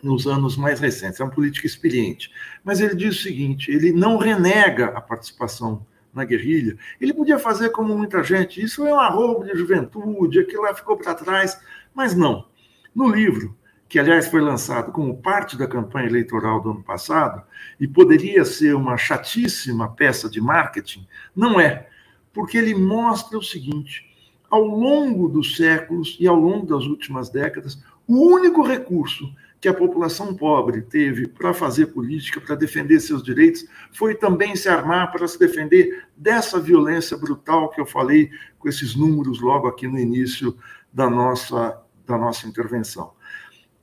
nos 0.01 0.29
anos 0.29 0.57
mais 0.57 0.79
recentes. 0.79 1.19
É 1.19 1.25
um 1.25 1.31
político 1.31 1.67
experiente. 1.67 2.31
Mas 2.63 2.81
ele 2.81 2.95
diz 2.95 3.17
o 3.17 3.23
seguinte: 3.23 3.73
ele 3.73 3.91
não 3.91 4.17
renega 4.17 4.87
a 4.87 5.01
participação 5.01 5.85
na 6.15 6.25
guerrilha. 6.25 6.79
Ele 7.01 7.13
podia 7.13 7.41
fazer 7.41 7.71
como 7.71 7.99
muita 7.99 8.23
gente, 8.23 8.63
isso 8.63 8.87
é 8.87 8.95
um 8.95 9.01
arrobo 9.01 9.45
de 9.45 9.59
juventude, 9.59 10.39
aquilo 10.39 10.63
lá 10.63 10.73
ficou 10.73 10.97
para 10.97 11.13
trás, 11.13 11.61
mas 11.93 12.15
não. 12.15 12.47
No 12.95 13.09
livro, 13.09 13.58
que 13.89 13.99
aliás 13.99 14.29
foi 14.29 14.41
lançado 14.41 14.93
como 14.93 15.17
parte 15.17 15.57
da 15.57 15.67
campanha 15.67 16.09
eleitoral 16.09 16.61
do 16.61 16.71
ano 16.71 16.83
passado 16.83 17.43
e 17.81 17.89
poderia 17.89 18.45
ser 18.45 18.75
uma 18.75 18.97
chatíssima 18.99 19.89
peça 19.89 20.29
de 20.29 20.41
marketing, 20.41 21.07
não 21.35 21.59
é, 21.59 21.89
porque 22.33 22.59
ele 22.59 22.75
mostra 22.75 23.39
o 23.39 23.43
seguinte: 23.43 24.05
ao 24.51 24.63
longo 24.63 25.29
dos 25.29 25.57
séculos 25.57 26.17
e 26.21 26.27
ao 26.27 26.37
longo 26.37 26.67
das 26.67 26.85
últimas 26.85 27.31
décadas, 27.31 27.83
o 28.07 28.31
único 28.31 28.63
recurso 28.63 29.35
que 29.61 29.69
a 29.69 29.75
população 29.75 30.37
pobre 30.37 30.83
teve 30.83 31.27
para 31.27 31.53
fazer 31.53 31.87
política, 31.87 32.41
para 32.41 32.55
defender 32.55 33.01
seus 33.01 33.25
direitos, 33.25 33.67
foi 33.91 34.15
também 34.15 34.55
se 34.55 34.69
armar 34.69 35.11
para 35.11 35.27
se 35.27 35.37
defender 35.37 36.07
dessa 36.17 36.61
violência 36.61 37.17
brutal 37.17 37.69
que 37.71 37.81
eu 37.81 37.87
falei 37.87 38.31
com 38.59 38.69
esses 38.69 38.95
números 38.95 39.41
logo 39.41 39.67
aqui 39.67 39.89
no 39.89 39.99
início 39.99 40.57
da 40.93 41.11
nossa, 41.11 41.83
da 42.07 42.17
nossa 42.17 42.47
intervenção 42.47 43.19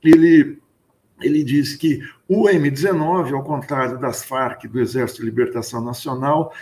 ele, 0.02 0.58
ele 1.20 1.44
diz 1.44 1.76
que 1.76 2.00
o 2.28 2.44
M19, 2.44 3.34
ao 3.34 3.44
contrário 3.44 3.98
das 3.98 4.24
Farc, 4.24 4.66
do 4.66 4.80
Exército 4.80 5.20
de 5.20 5.26
Libertação 5.26 5.80
Nacional, 5.80 6.52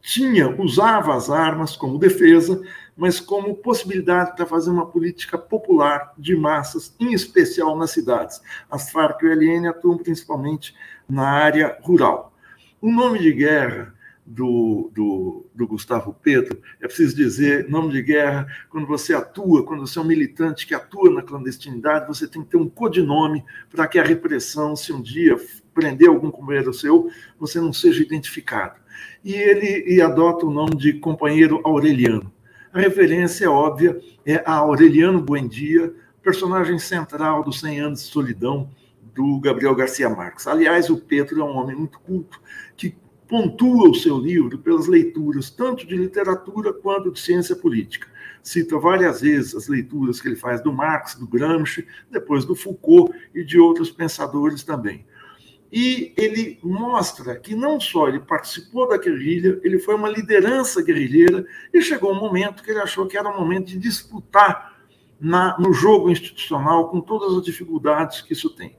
tinha, 0.00 0.48
usava 0.60 1.14
as 1.14 1.28
armas 1.28 1.76
como 1.76 1.98
defesa, 1.98 2.62
mas 2.96 3.20
como 3.20 3.54
possibilidade 3.56 4.34
para 4.34 4.46
fazer 4.46 4.70
uma 4.70 4.86
política 4.86 5.36
popular 5.36 6.12
de 6.16 6.34
massas, 6.34 6.94
em 6.98 7.12
especial 7.12 7.76
nas 7.76 7.90
cidades. 7.90 8.40
As 8.70 8.90
Farc 8.90 9.22
e 9.22 9.26
o 9.26 9.32
LN 9.32 9.68
atuam 9.68 9.98
principalmente 9.98 10.74
na 11.08 11.28
área 11.28 11.76
rural. 11.82 12.32
O 12.80 12.90
nome 12.90 13.18
de 13.18 13.32
guerra 13.32 13.94
do, 14.30 14.90
do, 14.94 15.46
do, 15.54 15.66
Gustavo 15.66 16.12
Petro, 16.12 16.60
é 16.80 16.86
preciso 16.86 17.16
dizer, 17.16 17.66
nome 17.70 17.92
de 17.92 18.02
guerra, 18.02 18.46
quando 18.68 18.86
você 18.86 19.14
atua, 19.14 19.64
quando 19.64 19.86
você 19.86 19.98
é 19.98 20.02
um 20.02 20.04
militante 20.04 20.66
que 20.66 20.74
atua 20.74 21.10
na 21.10 21.22
clandestinidade, 21.22 22.06
você 22.06 22.28
tem 22.28 22.42
que 22.42 22.50
ter 22.50 22.58
um 22.58 22.68
codinome 22.68 23.42
para 23.70 23.86
que 23.88 23.98
a 23.98 24.04
repressão, 24.04 24.76
se 24.76 24.92
um 24.92 25.00
dia 25.00 25.34
prender 25.72 26.10
algum 26.10 26.30
companheiro 26.30 26.74
seu, 26.74 27.10
você 27.40 27.58
não 27.58 27.72
seja 27.72 28.02
identificado. 28.02 28.78
E 29.24 29.32
ele 29.32 29.84
e 29.86 30.02
adota 30.02 30.44
o 30.44 30.50
nome 30.50 30.76
de 30.76 30.92
companheiro 30.94 31.62
Aureliano. 31.64 32.30
A 32.70 32.80
referência 32.80 33.46
é 33.46 33.48
óbvia, 33.48 33.98
é 34.26 34.42
a 34.44 34.56
Aureliano 34.56 35.22
Buendia, 35.22 35.94
personagem 36.22 36.78
central 36.78 37.42
dos 37.42 37.60
100 37.60 37.80
anos 37.80 38.00
de 38.02 38.08
solidão 38.08 38.68
do 39.14 39.40
Gabriel 39.40 39.74
Garcia 39.74 40.10
Marques. 40.10 40.46
Aliás, 40.46 40.90
o 40.90 40.98
Petro 40.98 41.40
é 41.40 41.44
um 41.44 41.56
homem 41.56 41.74
muito 41.74 41.98
culto, 42.00 42.38
que 42.76 42.94
pontua 43.28 43.90
o 43.90 43.94
seu 43.94 44.18
livro 44.18 44.58
pelas 44.58 44.86
leituras 44.86 45.50
tanto 45.50 45.86
de 45.86 45.94
literatura 45.94 46.72
quanto 46.72 47.12
de 47.12 47.20
ciência 47.20 47.54
política. 47.54 48.08
Cita 48.42 48.78
várias 48.78 49.20
vezes 49.20 49.54
as 49.54 49.68
leituras 49.68 50.20
que 50.20 50.28
ele 50.28 50.36
faz 50.36 50.62
do 50.62 50.72
Marx, 50.72 51.14
do 51.14 51.26
Gramsci, 51.26 51.86
depois 52.10 52.46
do 52.46 52.54
Foucault 52.54 53.12
e 53.34 53.44
de 53.44 53.58
outros 53.58 53.90
pensadores 53.90 54.62
também. 54.64 55.04
E 55.70 56.14
ele 56.16 56.58
mostra 56.62 57.36
que 57.36 57.54
não 57.54 57.78
só 57.78 58.08
ele 58.08 58.20
participou 58.20 58.88
da 58.88 58.96
guerrilha, 58.96 59.60
ele 59.62 59.78
foi 59.78 59.94
uma 59.94 60.08
liderança 60.08 60.82
guerrilheira 60.82 61.44
e 61.74 61.82
chegou 61.82 62.12
um 62.12 62.18
momento 62.18 62.62
que 62.62 62.70
ele 62.70 62.80
achou 62.80 63.06
que 63.06 63.18
era 63.18 63.28
o 63.28 63.38
momento 63.38 63.66
de 63.66 63.78
disputar 63.78 64.78
na, 65.20 65.58
no 65.58 65.74
jogo 65.74 66.10
institucional 66.10 66.88
com 66.88 67.02
todas 67.02 67.36
as 67.36 67.42
dificuldades 67.42 68.22
que 68.22 68.32
isso 68.32 68.48
tem. 68.48 68.74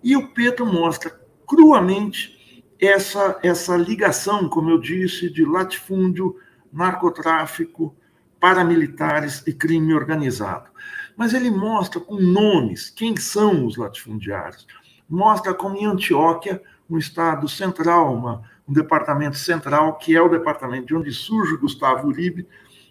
E 0.00 0.16
o 0.16 0.28
Pedro 0.28 0.64
mostra 0.64 1.20
cruamente 1.44 2.40
essa, 2.82 3.38
essa 3.44 3.76
ligação, 3.76 4.48
como 4.48 4.68
eu 4.68 4.76
disse, 4.76 5.30
de 5.30 5.44
latifúndio, 5.44 6.36
narcotráfico, 6.72 7.94
paramilitares 8.40 9.46
e 9.46 9.52
crime 9.52 9.94
organizado. 9.94 10.68
Mas 11.16 11.32
ele 11.32 11.48
mostra 11.48 12.00
com 12.00 12.16
nomes 12.16 12.90
quem 12.90 13.16
são 13.16 13.64
os 13.66 13.76
latifundiários. 13.76 14.66
Mostra 15.08 15.54
como 15.54 15.76
em 15.76 15.86
Antioquia, 15.86 16.60
um 16.90 16.98
estado 16.98 17.48
central, 17.48 18.16
uma, 18.16 18.42
um 18.66 18.72
departamento 18.72 19.38
central, 19.38 19.96
que 19.96 20.16
é 20.16 20.20
o 20.20 20.28
departamento 20.28 20.86
de 20.86 20.96
onde 20.96 21.12
surge 21.12 21.56
Gustavo 21.58 22.08
Uribe, 22.08 22.48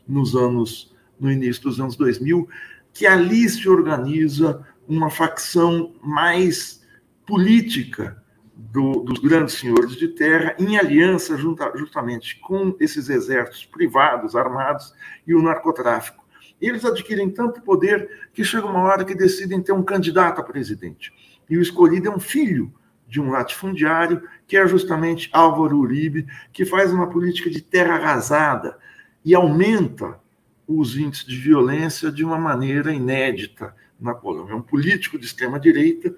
nos 0.07 0.35
anos, 0.37 0.95
no 1.19 1.29
início 1.29 1.63
dos 1.63 1.81
anos 1.81 1.97
2000, 1.97 2.47
que 2.93 3.05
ali 3.05 3.47
se 3.49 3.67
organiza 3.67 4.65
uma 4.87 5.09
facção 5.09 5.93
mais 6.01 6.81
política 7.25 8.20
do, 8.53 9.01
dos 9.01 9.19
grandes 9.19 9.55
senhores 9.55 9.95
de 9.95 10.07
terra, 10.09 10.55
em 10.59 10.77
aliança 10.77 11.37
junta, 11.37 11.71
justamente 11.75 12.39
com 12.39 12.75
esses 12.79 13.09
exércitos 13.09 13.65
privados, 13.65 14.35
armados, 14.35 14.93
e 15.25 15.33
o 15.33 15.41
narcotráfico. 15.41 16.25
Eles 16.59 16.85
adquirem 16.85 17.29
tanto 17.29 17.61
poder 17.61 18.29
que 18.33 18.43
chega 18.43 18.67
uma 18.67 18.81
hora 18.83 19.03
que 19.03 19.15
decidem 19.15 19.61
ter 19.61 19.71
um 19.71 19.83
candidato 19.83 20.39
a 20.39 20.43
presidente. 20.43 21.11
E 21.49 21.57
o 21.57 21.61
escolhido 21.61 22.07
é 22.07 22.11
um 22.11 22.19
filho 22.19 22.71
de 23.07 23.19
um 23.19 23.29
latifundiário, 23.29 24.21
que 24.47 24.55
é 24.55 24.65
justamente 24.67 25.29
Álvaro 25.33 25.77
Uribe, 25.77 26.27
que 26.53 26.63
faz 26.63 26.93
uma 26.93 27.09
política 27.09 27.49
de 27.49 27.61
terra 27.61 27.95
arrasada 27.95 28.77
e 29.25 29.35
aumenta 29.35 30.19
os 30.67 30.95
índices 30.95 31.25
de 31.25 31.35
violência 31.35 32.11
de 32.11 32.23
uma 32.23 32.37
maneira 32.37 32.93
inédita 32.93 33.75
na 33.99 34.13
Colômbia. 34.13 34.53
É 34.53 34.55
um 34.55 34.61
político 34.61 35.19
de 35.19 35.25
extrema-direita 35.25 36.15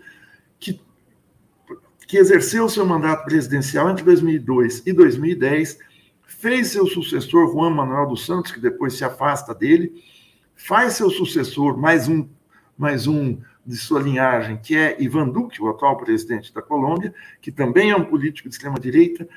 que 0.60 0.80
que 2.14 2.18
exerceu 2.20 2.70
seu 2.70 2.86
mandato 2.86 3.26
presidencial 3.26 3.90
entre 3.90 4.04
2002 4.04 4.84
e 4.86 4.94
2010, 4.94 5.80
fez 6.22 6.68
seu 6.68 6.86
sucessor 6.86 7.52
Juan 7.52 7.72
Manuel 7.72 8.06
dos 8.06 8.24
Santos, 8.24 8.52
que 8.52 8.60
depois 8.60 8.94
se 8.94 9.04
afasta 9.04 9.52
dele, 9.52 9.92
faz 10.56 10.94
seu 10.94 11.10
sucessor 11.10 11.76
mais 11.76 12.08
um 12.08 12.30
mais 12.78 13.08
um 13.08 13.40
de 13.66 13.76
sua 13.76 14.00
linhagem, 14.00 14.58
que 14.58 14.76
é 14.76 14.96
Ivan 15.02 15.28
Duque, 15.28 15.60
o 15.60 15.68
atual 15.68 15.98
presidente 15.98 16.54
da 16.54 16.62
Colômbia, 16.62 17.16
que 17.42 17.52
também 17.52 17.90
é 17.90 17.96
um 17.96 18.06
político 18.06 18.48
de 18.48 18.54
extrema-direita, 18.54 19.28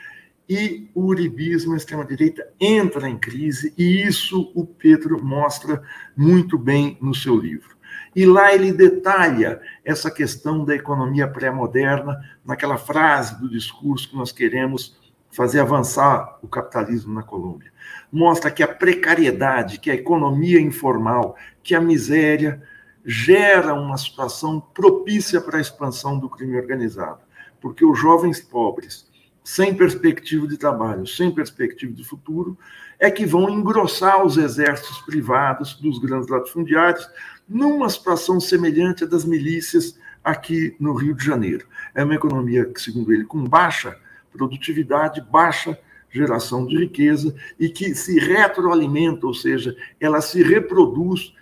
e 0.46 0.90
o 0.94 1.06
uribismo, 1.06 1.72
a 1.72 1.78
extrema-direita, 1.78 2.46
entra 2.60 3.08
em 3.08 3.16
crise, 3.16 3.72
e 3.78 4.02
isso 4.02 4.52
o 4.54 4.66
Pedro 4.66 5.24
mostra 5.24 5.82
muito 6.14 6.58
bem 6.58 6.98
no 7.00 7.14
seu 7.14 7.38
livro. 7.38 7.75
E 8.14 8.24
lá 8.24 8.54
ele 8.54 8.72
detalha 8.72 9.60
essa 9.84 10.10
questão 10.10 10.64
da 10.64 10.74
economia 10.74 11.28
pré-moderna, 11.28 12.18
naquela 12.44 12.76
frase 12.76 13.38
do 13.40 13.48
discurso 13.48 14.08
que 14.08 14.16
nós 14.16 14.32
queremos 14.32 14.96
fazer 15.30 15.60
avançar 15.60 16.38
o 16.42 16.48
capitalismo 16.48 17.12
na 17.12 17.22
Colômbia. 17.22 17.70
Mostra 18.10 18.50
que 18.50 18.62
a 18.62 18.68
precariedade, 18.68 19.78
que 19.78 19.90
a 19.90 19.94
economia 19.94 20.60
informal, 20.60 21.36
que 21.62 21.74
a 21.74 21.80
miséria, 21.80 22.62
gera 23.04 23.74
uma 23.74 23.96
situação 23.96 24.60
propícia 24.60 25.40
para 25.40 25.58
a 25.58 25.60
expansão 25.60 26.18
do 26.18 26.28
crime 26.28 26.56
organizado, 26.56 27.20
porque 27.60 27.84
os 27.84 27.98
jovens 27.98 28.40
pobres, 28.40 29.06
sem 29.44 29.74
perspectiva 29.74 30.46
de 30.46 30.56
trabalho, 30.56 31.06
sem 31.06 31.30
perspectiva 31.30 31.92
de 31.92 32.02
futuro, 32.02 32.58
é 32.98 33.10
que 33.10 33.26
vão 33.26 33.50
engrossar 33.50 34.24
os 34.24 34.36
exércitos 34.36 34.98
privados 35.02 35.74
dos 35.74 35.98
grandes 35.98 36.28
latifundiários 36.28 37.08
numa 37.48 37.88
situação 37.88 38.40
semelhante 38.40 39.04
à 39.04 39.06
das 39.06 39.24
milícias 39.24 39.98
aqui 40.24 40.74
no 40.80 40.94
Rio 40.94 41.14
de 41.14 41.24
Janeiro. 41.24 41.66
É 41.94 42.02
uma 42.02 42.14
economia, 42.14 42.70
segundo 42.76 43.12
ele, 43.12 43.24
com 43.24 43.44
baixa 43.44 43.96
produtividade, 44.32 45.20
baixa 45.20 45.78
geração 46.10 46.66
de 46.66 46.76
riqueza 46.76 47.34
e 47.58 47.68
que 47.68 47.94
se 47.94 48.18
retroalimenta, 48.18 49.26
ou 49.26 49.34
seja, 49.34 49.76
ela 50.00 50.20
se 50.20 50.42
reproduz 50.42 51.34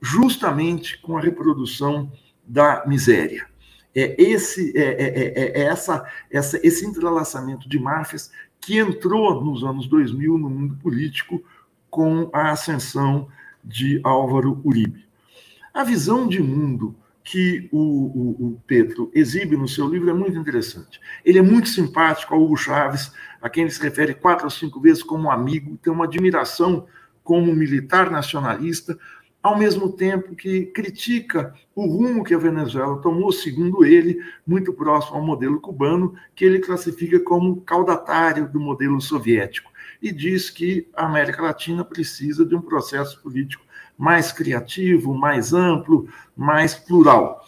justamente 0.00 1.00
com 1.00 1.16
a 1.16 1.20
reprodução 1.20 2.10
da 2.46 2.84
miséria. 2.86 3.46
É 3.94 4.14
esse, 4.22 4.76
é, 4.76 4.82
é, 4.82 5.60
é, 5.60 5.62
essa, 5.62 6.04
essa, 6.30 6.60
esse 6.66 6.84
entrelaçamento 6.84 7.68
de 7.68 7.78
máfias 7.78 8.30
que 8.68 8.76
entrou 8.76 9.42
nos 9.42 9.64
anos 9.64 9.86
2000 9.86 10.36
no 10.36 10.50
mundo 10.50 10.76
político 10.82 11.42
com 11.88 12.28
a 12.34 12.50
ascensão 12.50 13.26
de 13.64 13.98
Álvaro 14.04 14.60
Uribe. 14.62 15.06
A 15.72 15.82
visão 15.82 16.28
de 16.28 16.38
mundo 16.42 16.94
que 17.24 17.66
o, 17.72 17.78
o, 17.78 18.46
o, 18.46 18.62
Pedro 18.66 19.10
exibe 19.14 19.56
no 19.56 19.66
seu 19.66 19.88
livro 19.88 20.10
é 20.10 20.12
muito 20.12 20.36
interessante. 20.36 21.00
Ele 21.24 21.38
é 21.38 21.42
muito 21.42 21.70
simpático 21.70 22.34
ao 22.34 22.42
Hugo 22.42 22.58
Chaves, 22.58 23.10
a 23.40 23.48
quem 23.48 23.62
ele 23.62 23.72
se 23.72 23.82
refere 23.82 24.12
quatro 24.12 24.44
ou 24.44 24.50
cinco 24.50 24.78
vezes 24.82 25.02
como 25.02 25.30
amigo, 25.30 25.78
tem 25.78 25.90
uma 25.90 26.04
admiração 26.04 26.86
como 27.24 27.56
militar 27.56 28.10
nacionalista, 28.10 28.98
ao 29.42 29.56
mesmo 29.56 29.92
tempo 29.92 30.34
que 30.34 30.66
critica 30.66 31.54
o 31.74 31.86
rumo 31.86 32.24
que 32.24 32.34
a 32.34 32.38
Venezuela 32.38 33.00
tomou, 33.00 33.30
segundo 33.30 33.84
ele, 33.84 34.20
muito 34.46 34.72
próximo 34.72 35.16
ao 35.16 35.24
modelo 35.24 35.60
cubano, 35.60 36.14
que 36.34 36.44
ele 36.44 36.58
classifica 36.58 37.20
como 37.20 37.60
caudatário 37.60 38.48
do 38.48 38.58
modelo 38.58 39.00
soviético, 39.00 39.70
e 40.02 40.12
diz 40.12 40.50
que 40.50 40.88
a 40.94 41.06
América 41.06 41.42
Latina 41.42 41.84
precisa 41.84 42.44
de 42.44 42.54
um 42.54 42.60
processo 42.60 43.22
político 43.22 43.64
mais 43.96 44.32
criativo, 44.32 45.14
mais 45.14 45.52
amplo, 45.52 46.08
mais 46.36 46.74
plural. 46.74 47.44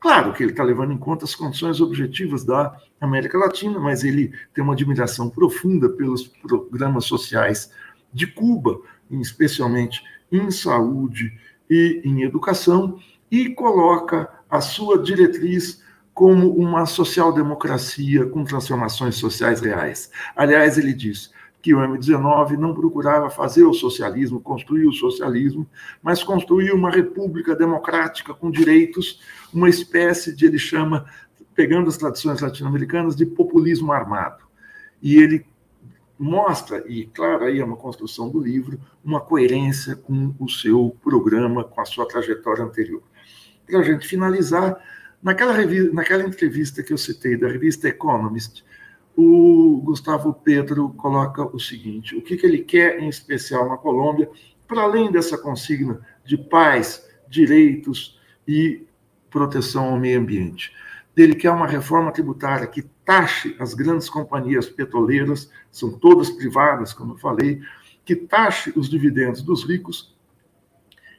Claro 0.00 0.32
que 0.32 0.42
ele 0.42 0.50
está 0.50 0.64
levando 0.64 0.92
em 0.92 0.98
conta 0.98 1.24
as 1.24 1.34
condições 1.34 1.80
objetivas 1.80 2.44
da 2.44 2.76
América 3.00 3.38
Latina, 3.38 3.78
mas 3.78 4.02
ele 4.02 4.32
tem 4.52 4.62
uma 4.62 4.72
admiração 4.72 5.30
profunda 5.30 5.88
pelos 5.88 6.26
programas 6.26 7.04
sociais 7.04 7.70
de 8.12 8.26
Cuba, 8.26 8.80
especialmente 9.10 10.02
em 10.32 10.50
saúde 10.50 11.32
e 11.68 12.00
em 12.04 12.22
educação, 12.22 12.98
e 13.30 13.50
coloca 13.50 14.28
a 14.50 14.60
sua 14.60 14.98
diretriz 14.98 15.82
como 16.12 16.54
uma 16.54 16.84
social-democracia 16.84 18.26
com 18.26 18.44
transformações 18.44 19.14
sociais 19.16 19.60
reais. 19.60 20.10
Aliás, 20.36 20.76
ele 20.76 20.92
diz 20.92 21.30
que 21.62 21.72
o 21.74 21.78
M19 21.78 22.58
não 22.58 22.74
procurava 22.74 23.30
fazer 23.30 23.62
o 23.62 23.72
socialismo, 23.72 24.40
construir 24.40 24.86
o 24.86 24.92
socialismo, 24.92 25.66
mas 26.02 26.22
construir 26.22 26.72
uma 26.72 26.90
república 26.90 27.54
democrática 27.54 28.34
com 28.34 28.50
direitos, 28.50 29.20
uma 29.54 29.68
espécie 29.68 30.34
de, 30.34 30.44
ele 30.44 30.58
chama, 30.58 31.06
pegando 31.54 31.88
as 31.88 31.96
tradições 31.96 32.40
latino-americanas, 32.40 33.14
de 33.14 33.24
populismo 33.24 33.92
armado. 33.92 34.42
E 35.00 35.16
ele 35.16 35.46
mostra, 36.18 36.84
e 36.86 37.06
claro, 37.06 37.44
aí 37.44 37.60
é 37.60 37.64
uma 37.64 37.76
construção 37.76 38.28
do 38.28 38.40
livro, 38.40 38.78
uma 39.04 39.20
coerência 39.20 39.96
com 39.96 40.34
o 40.38 40.48
seu 40.48 40.96
programa, 41.02 41.64
com 41.64 41.80
a 41.80 41.84
sua 41.84 42.06
trajetória 42.06 42.64
anterior. 42.64 43.02
Para 43.66 43.80
a 43.80 43.82
gente 43.82 44.06
finalizar, 44.06 44.78
naquela, 45.22 45.52
revista, 45.52 45.92
naquela 45.92 46.24
entrevista 46.24 46.82
que 46.82 46.92
eu 46.92 46.98
citei 46.98 47.36
da 47.36 47.48
revista 47.48 47.88
Economist, 47.88 48.64
o 49.16 49.80
Gustavo 49.84 50.32
Pedro 50.32 50.90
coloca 50.90 51.44
o 51.44 51.58
seguinte: 51.58 52.16
o 52.16 52.22
que, 52.22 52.36
que 52.36 52.46
ele 52.46 52.58
quer 52.58 52.98
em 52.98 53.08
especial 53.08 53.68
na 53.68 53.76
Colômbia, 53.76 54.30
para 54.66 54.82
além 54.82 55.10
dessa 55.10 55.36
consigna 55.36 56.00
de 56.24 56.36
paz, 56.36 57.06
direitos 57.28 58.18
e 58.46 58.86
proteção 59.30 59.86
ao 59.86 59.98
meio 59.98 60.20
ambiente. 60.20 60.72
Ele 61.16 61.34
quer 61.34 61.50
uma 61.50 61.66
reforma 61.66 62.10
tributária 62.10 62.66
que 62.66 62.82
taxe 63.04 63.54
as 63.58 63.74
grandes 63.74 64.08
companhias 64.08 64.68
petroleiras, 64.68 65.50
são 65.70 65.92
todas 65.92 66.30
privadas, 66.30 66.92
como 66.92 67.14
eu 67.14 67.18
falei, 67.18 67.60
que 68.04 68.16
taxe 68.16 68.72
os 68.76 68.88
dividendos 68.88 69.42
dos 69.42 69.64
ricos 69.64 70.16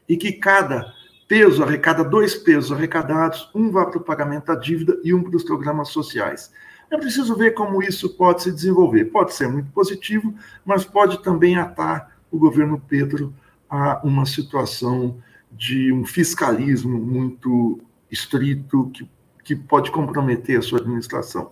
e 0.07 0.17
que 0.17 0.33
cada 0.33 0.91
peso 1.27 1.63
arrecada 1.63 2.03
dois 2.03 2.35
pesos 2.35 2.71
arrecadados, 2.71 3.49
um 3.55 3.71
vá 3.71 3.85
para 3.85 3.97
o 3.97 4.03
pagamento 4.03 4.47
da 4.47 4.55
dívida 4.55 4.99
e 5.03 5.13
um 5.13 5.23
para 5.23 5.35
os 5.35 5.43
programas 5.43 5.89
sociais. 5.89 6.51
É 6.91 6.97
preciso 6.97 7.35
ver 7.35 7.51
como 7.51 7.81
isso 7.81 8.09
pode 8.15 8.43
se 8.43 8.51
desenvolver. 8.51 9.05
Pode 9.05 9.33
ser 9.33 9.47
muito 9.47 9.71
positivo, 9.71 10.33
mas 10.63 10.85
pode 10.85 11.23
também 11.23 11.57
atar 11.57 12.17
o 12.29 12.37
governo 12.37 12.79
Pedro 12.87 13.33
a 13.69 14.01
uma 14.03 14.25
situação 14.25 15.17
de 15.51 15.91
um 15.91 16.05
fiscalismo 16.05 16.99
muito 16.99 17.79
estrito 18.11 18.91
que 18.93 19.09
que 19.43 19.55
pode 19.55 19.91
comprometer 19.91 20.57
a 20.57 20.61
sua 20.61 20.79
administração. 20.79 21.51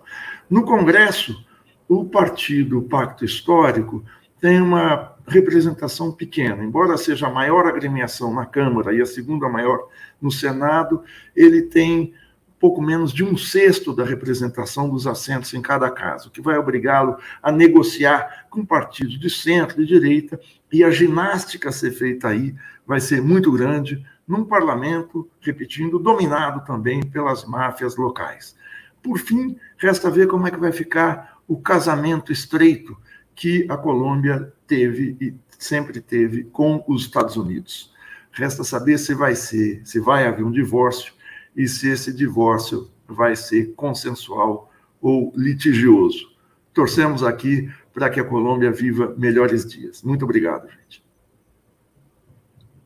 No 0.49 0.63
Congresso, 0.63 1.45
o 1.87 2.05
partido 2.05 2.81
Pacto 2.83 3.25
Histórico 3.25 4.03
tem 4.39 4.61
uma 4.61 5.15
representação 5.27 6.11
pequena, 6.11 6.63
embora 6.63 6.97
seja 6.97 7.27
a 7.27 7.31
maior 7.31 7.67
agremiação 7.67 8.33
na 8.33 8.45
Câmara 8.45 8.93
e 8.93 9.01
a 9.01 9.05
segunda 9.05 9.47
maior 9.47 9.87
no 10.21 10.31
Senado, 10.31 11.03
ele 11.35 11.63
tem 11.63 12.13
pouco 12.59 12.81
menos 12.81 13.11
de 13.11 13.23
um 13.23 13.35
sexto 13.35 13.91
da 13.91 14.03
representação 14.03 14.87
dos 14.87 15.07
assentos 15.07 15.51
em 15.53 15.61
cada 15.61 15.89
caso, 15.89 16.27
o 16.27 16.31
que 16.31 16.41
vai 16.41 16.57
obrigá-lo 16.57 17.17
a 17.41 17.51
negociar 17.51 18.45
com 18.49 18.63
partidos 18.63 19.19
de 19.19 19.29
centro 19.29 19.81
e 19.81 19.85
direita, 19.85 20.39
e 20.71 20.83
a 20.83 20.91
ginástica 20.91 21.69
a 21.69 21.71
ser 21.71 21.91
feita 21.91 22.27
aí 22.27 22.53
vai 22.85 22.99
ser 22.99 23.21
muito 23.21 23.51
grande, 23.51 24.05
num 24.27 24.45
parlamento, 24.45 25.29
repetindo, 25.39 25.99
dominado 25.99 26.63
também 26.65 27.01
pelas 27.03 27.45
máfias 27.45 27.95
locais. 27.95 28.55
Por 29.01 29.17
fim, 29.17 29.57
resta 29.77 30.09
ver 30.09 30.27
como 30.27 30.47
é 30.47 30.51
que 30.51 30.59
vai 30.59 30.71
ficar 30.71 31.39
o 31.47 31.59
casamento 31.59 32.31
estreito 32.31 32.97
que 33.35 33.65
a 33.69 33.75
Colômbia 33.75 34.53
teve 34.67 35.17
e 35.19 35.33
sempre 35.57 35.99
teve 35.99 36.43
com 36.45 36.83
os 36.87 37.03
Estados 37.03 37.35
Unidos. 37.35 37.93
Resta 38.31 38.63
saber 38.63 38.97
se 38.97 39.13
vai 39.13 39.35
ser, 39.35 39.81
se 39.85 39.99
vai 39.99 40.25
haver 40.25 40.43
um 40.43 40.51
divórcio 40.51 41.13
e 41.55 41.67
se 41.67 41.89
esse 41.89 42.13
divórcio 42.13 42.89
vai 43.07 43.35
ser 43.35 43.73
consensual 43.75 44.71
ou 45.01 45.33
litigioso. 45.35 46.31
Torcemos 46.73 47.23
aqui 47.23 47.69
para 47.93 48.09
que 48.09 48.19
a 48.19 48.23
Colômbia 48.23 48.71
viva 48.71 49.13
melhores 49.17 49.65
dias. 49.65 50.01
Muito 50.01 50.23
obrigado, 50.23 50.69
gente. 50.69 51.03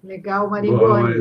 Legal, 0.05 0.49
Marigoni. 0.49 1.15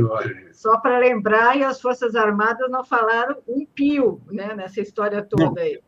Só 0.52 0.78
para 0.78 0.98
lembrar, 0.98 1.56
e 1.56 1.64
as 1.64 1.80
Forças 1.80 2.14
Armadas 2.14 2.70
não 2.70 2.84
falaram 2.84 3.36
um 3.48 3.64
pio 3.64 4.20
né, 4.30 4.54
nessa 4.54 4.80
história 4.80 5.22
toda 5.22 5.46
não. 5.46 5.58
aí. 5.58 5.80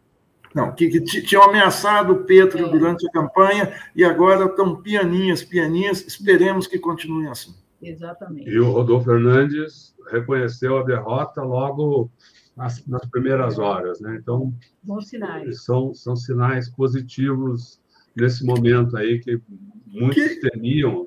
Não, 0.55 0.75
que, 0.75 0.89
que 0.89 1.23
tinham 1.23 1.43
ameaçado 1.43 2.15
o 2.15 2.25
Petro 2.25 2.65
é. 2.65 2.69
durante 2.71 3.07
a 3.07 3.11
campanha 3.11 3.79
e 3.95 4.03
agora 4.03 4.47
estão 4.47 4.81
pianinhas, 4.81 5.45
pianinhas. 5.45 6.07
Esperemos 6.07 6.67
que 6.67 6.79
continuem 6.79 7.29
assim. 7.29 7.55
Exatamente. 7.83 8.49
E 8.49 8.59
o 8.59 8.71
Rodolfo 8.71 9.05
Fernandes 9.05 9.95
reconheceu 10.11 10.79
a 10.79 10.83
derrota 10.83 11.43
logo 11.43 12.11
nas, 12.57 12.87
nas 12.87 13.05
primeiras 13.07 13.59
horas, 13.59 14.01
né? 14.01 14.17
Então, 14.19 14.55
bons 14.83 15.09
sinais. 15.09 15.63
São, 15.63 15.93
são 15.93 16.17
sinais 16.17 16.71
positivos 16.71 17.79
nesse 18.17 18.47
momento 18.47 18.97
aí 18.97 19.19
que 19.19 19.39
muitos 19.87 20.25
que... 20.27 20.41
temiam 20.41 21.05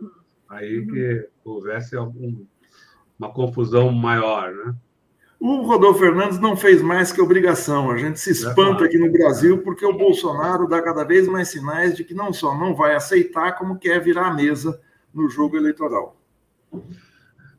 aí 0.49 0.79
uhum. 0.79 0.87
que 0.87 1.29
houvesse 1.45 1.95
algum, 1.95 2.43
uma 3.17 3.31
confusão 3.31 3.91
maior, 3.91 4.51
né? 4.53 4.75
O 5.39 5.61
Rodolfo 5.61 5.99
Fernandes 5.99 6.37
não 6.37 6.57
fez 6.57 6.81
mais 6.81 7.13
que 7.13 7.21
obrigação. 7.21 7.89
A 7.89 7.97
gente 7.97 8.19
se 8.19 8.31
espanta 8.31 8.83
aqui 8.83 8.97
no 8.97 9.09
Brasil 9.09 9.59
porque 9.63 9.85
o 9.85 9.97
Bolsonaro 9.97 10.67
dá 10.67 10.81
cada 10.81 11.05
vez 11.05 11.29
mais 11.29 11.47
sinais 11.47 11.95
de 11.95 12.03
que 12.03 12.13
não 12.13 12.33
só 12.33 12.57
não 12.57 12.75
vai 12.75 12.93
aceitar, 12.93 13.53
como 13.53 13.79
quer 13.79 14.03
virar 14.03 14.27
a 14.27 14.33
mesa 14.33 14.81
no 15.13 15.29
jogo 15.29 15.55
eleitoral. 15.55 16.19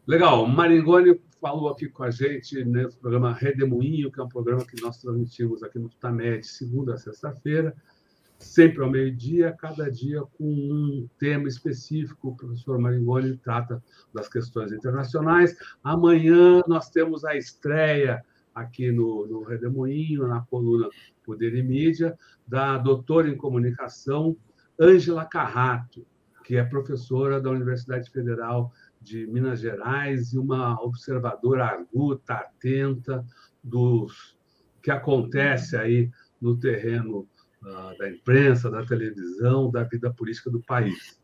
Legal. 0.06 0.46
Maringoni 0.46 1.18
falou 1.40 1.70
aqui 1.70 1.88
com 1.88 2.02
a 2.02 2.10
gente 2.10 2.62
nesse 2.66 2.98
programa 2.98 3.32
Redemoinho, 3.32 4.12
que 4.12 4.20
é 4.20 4.24
um 4.24 4.28
programa 4.28 4.62
que 4.62 4.78
nós 4.82 5.00
transmitimos 5.00 5.62
aqui 5.62 5.78
no 5.78 5.88
Tutamed, 5.88 6.46
segunda 6.46 6.92
a 6.92 6.98
sexta-feira 6.98 7.74
sempre 8.40 8.82
ao 8.82 8.90
meio-dia, 8.90 9.54
cada 9.58 9.90
dia 9.90 10.22
com 10.22 10.44
um 10.44 11.08
tema 11.18 11.46
específico. 11.46 12.28
O 12.28 12.36
professor 12.36 12.78
Maringoni 12.78 13.36
trata 13.36 13.82
das 14.12 14.28
questões 14.28 14.72
internacionais. 14.72 15.54
Amanhã 15.84 16.62
nós 16.66 16.90
temos 16.90 17.24
a 17.24 17.36
estreia 17.36 18.24
aqui 18.54 18.90
no, 18.90 19.26
no 19.26 19.42
Redemoinho, 19.44 20.26
na 20.26 20.40
coluna 20.40 20.88
Poder 21.24 21.54
e 21.54 21.62
Mídia, 21.62 22.18
da 22.48 22.78
doutora 22.78 23.28
em 23.28 23.36
comunicação 23.36 24.36
Ângela 24.80 25.24
Carrato, 25.24 26.04
que 26.42 26.56
é 26.56 26.64
professora 26.64 27.40
da 27.40 27.50
Universidade 27.50 28.10
Federal 28.10 28.72
de 29.00 29.26
Minas 29.26 29.60
Gerais 29.60 30.32
e 30.32 30.38
uma 30.38 30.82
observadora 30.82 31.66
arguta, 31.66 32.34
atenta 32.34 33.24
dos 33.62 34.36
que 34.82 34.90
acontece 34.90 35.76
aí 35.76 36.10
no 36.40 36.56
terreno 36.56 37.28
da 37.98 38.08
imprensa, 38.08 38.70
da 38.70 38.84
televisão, 38.84 39.70
da 39.70 39.82
vida 39.82 40.12
política 40.12 40.50
do 40.50 40.60
país. 40.60 41.20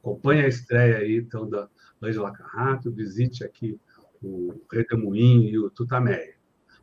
Acompanhe 0.00 0.44
a 0.44 0.48
estreia 0.48 0.98
aí, 0.98 1.16
então, 1.16 1.48
da 1.48 1.68
Ângela 2.02 2.32
Carrato, 2.32 2.90
visite 2.90 3.44
aqui 3.44 3.78
o 4.20 4.60
Redemoinho 4.70 5.48
e 5.48 5.58
o 5.58 5.70
Tutameia. 5.70 6.34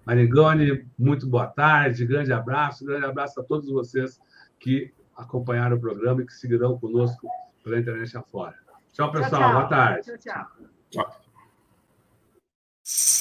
Marigone, 0.06 0.90
muito 0.98 1.28
boa 1.28 1.48
tarde, 1.48 2.06
grande 2.06 2.32
abraço, 2.32 2.86
grande 2.86 3.06
abraço 3.06 3.40
a 3.40 3.44
todos 3.44 3.70
vocês 3.70 4.20
que 4.60 4.94
acompanharam 5.16 5.76
o 5.76 5.80
programa 5.80 6.22
e 6.22 6.26
que 6.26 6.34
seguirão 6.34 6.80
conosco 6.80 7.28
pela 7.64 7.80
internet 7.80 8.18
afora. 8.18 8.58
Tchau, 8.94 9.12
pessoal, 9.12 9.30
tchau, 9.30 9.40
tchau. 9.40 9.54
boa 9.54 9.68
tarde. 9.68 10.18
Tchau, 10.18 10.18
tchau. 10.18 11.12
tchau. 12.84 13.19